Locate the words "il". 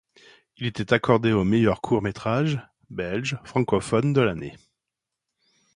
0.57-0.65